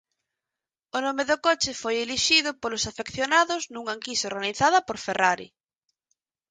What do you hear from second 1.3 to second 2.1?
coche foi